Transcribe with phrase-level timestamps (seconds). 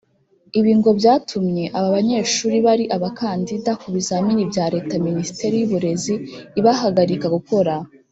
[0.59, 6.13] Ibi ngo byatumye aba banyeshuri bari abakandida ku bizamini bya Leta Minisiteri y’uburezi
[6.59, 7.73] ibahagarika gukora